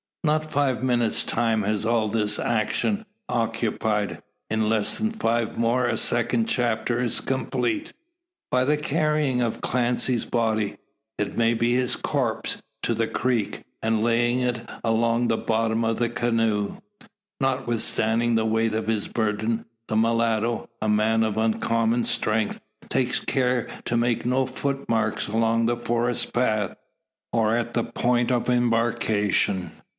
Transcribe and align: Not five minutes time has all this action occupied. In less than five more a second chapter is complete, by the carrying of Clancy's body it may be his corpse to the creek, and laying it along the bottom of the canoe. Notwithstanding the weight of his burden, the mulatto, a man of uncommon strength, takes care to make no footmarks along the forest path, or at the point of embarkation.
Not 0.23 0.51
five 0.51 0.83
minutes 0.83 1.23
time 1.23 1.63
has 1.63 1.85
all 1.85 2.07
this 2.07 2.37
action 2.39 3.05
occupied. 3.27 4.21
In 4.49 4.69
less 4.69 4.95
than 4.95 5.11
five 5.11 5.57
more 5.57 5.87
a 5.87 5.97
second 5.97 6.45
chapter 6.45 6.99
is 6.99 7.21
complete, 7.21 7.93
by 8.51 8.63
the 8.65 8.77
carrying 8.77 9.41
of 9.41 9.61
Clancy's 9.61 10.25
body 10.25 10.77
it 11.17 11.37
may 11.37 11.53
be 11.55 11.73
his 11.73 11.95
corpse 11.95 12.61
to 12.83 12.93
the 12.93 13.07
creek, 13.07 13.63
and 13.81 14.03
laying 14.03 14.39
it 14.39 14.67
along 14.83 15.27
the 15.27 15.37
bottom 15.37 15.83
of 15.83 15.97
the 15.97 16.09
canoe. 16.09 16.77
Notwithstanding 17.39 18.35
the 18.35 18.45
weight 18.45 18.73
of 18.73 18.87
his 18.87 19.07
burden, 19.07 19.65
the 19.87 19.95
mulatto, 19.97 20.67
a 20.81 20.89
man 20.89 21.23
of 21.23 21.37
uncommon 21.37 22.03
strength, 22.05 22.59
takes 22.89 23.19
care 23.19 23.67
to 23.85 23.97
make 23.97 24.25
no 24.25 24.45
footmarks 24.45 25.27
along 25.27 25.65
the 25.65 25.77
forest 25.77 26.31
path, 26.33 26.75
or 27.33 27.55
at 27.55 27.73
the 27.75 27.83
point 27.83 28.31
of 28.31 28.49
embarkation. 28.49 29.71